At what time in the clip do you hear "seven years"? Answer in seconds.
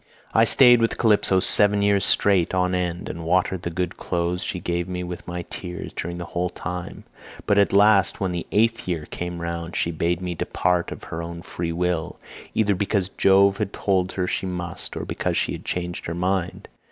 1.39-2.03